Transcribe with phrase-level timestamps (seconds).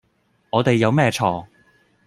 [0.49, 1.45] 我哋有咩錯